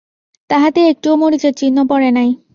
[0.49, 2.29] তাহাতে একটুও মরিচার চিহ্ন পড়ে নাই।